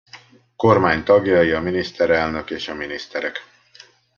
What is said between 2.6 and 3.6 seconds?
a miniszterek.